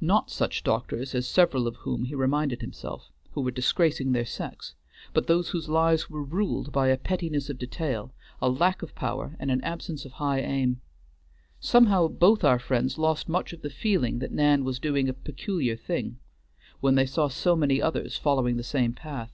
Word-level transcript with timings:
Not 0.00 0.30
such 0.30 0.62
doctors 0.62 1.12
as 1.12 1.26
several 1.26 1.66
of 1.66 1.74
whom 1.74 2.04
he 2.04 2.14
reminded 2.14 2.60
himself, 2.60 3.10
who 3.32 3.40
were 3.40 3.50
disgracing 3.50 4.12
their 4.12 4.24
sex, 4.24 4.76
but 5.12 5.26
those 5.26 5.48
whose 5.48 5.68
lives 5.68 6.08
were 6.08 6.22
ruled 6.22 6.70
by 6.70 6.86
a 6.86 6.96
pettiness 6.96 7.50
of 7.50 7.58
detail, 7.58 8.14
a 8.40 8.48
lack 8.48 8.82
of 8.82 8.94
power, 8.94 9.34
and 9.40 9.50
an 9.50 9.60
absence 9.62 10.04
of 10.04 10.12
high 10.12 10.38
aim. 10.38 10.80
Somehow 11.58 12.06
both 12.06 12.44
our 12.44 12.60
friends 12.60 12.96
lost 12.96 13.28
much 13.28 13.52
of 13.52 13.62
the 13.62 13.70
feeling 13.70 14.20
that 14.20 14.30
Nan 14.30 14.62
was 14.62 14.78
doing 14.78 15.08
a 15.08 15.12
peculiar 15.14 15.74
thing, 15.74 16.20
when 16.78 16.94
they 16.94 17.04
saw 17.04 17.26
so 17.26 17.56
many 17.56 17.82
others 17.82 18.16
following 18.16 18.56
the 18.58 18.62
same 18.62 18.92
path. 18.92 19.32